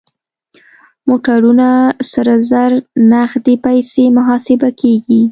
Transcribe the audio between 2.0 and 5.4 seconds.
سره زر نغدې پيسې محاسبه کېږي.